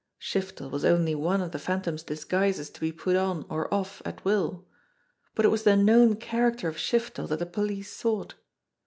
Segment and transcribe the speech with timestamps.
[0.19, 4.25] Shiftel was only one of the Phantom's disguises to be put on or off at
[4.25, 4.65] will.
[5.35, 8.33] But it was the known character of Shiftel that the police sought.